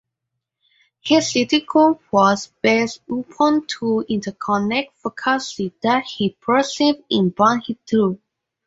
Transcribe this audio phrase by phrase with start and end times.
[1.01, 8.17] His critique was based upon two, interconnected fallacies that he perceived in Buddhist thought.